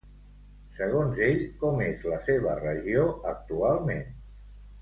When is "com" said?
1.63-1.83